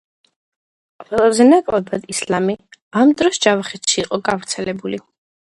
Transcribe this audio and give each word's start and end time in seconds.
ყველაზე 1.09 1.45
ნაკლებად 1.49 2.07
ისლამი 2.15 2.57
ამ 3.03 3.13
დროს 3.21 3.41
ჯავახეთში 3.47 4.03
იყო 4.07 4.21
გავრცელებული. 4.33 5.03